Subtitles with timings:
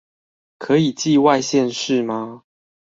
[0.57, 2.43] 可以寄外縣市嗎